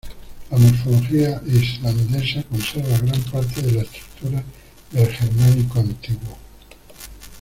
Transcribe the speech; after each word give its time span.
La 0.49 0.57
morfología 0.57 1.39
islandesa 1.45 2.41
conserva 2.49 2.97
gran 3.05 3.21
parte 3.21 3.61
de 3.61 3.71
la 3.73 3.81
estructura 3.83 4.43
del 4.93 5.07
germánico 5.15 5.79
antiguo. 5.79 6.39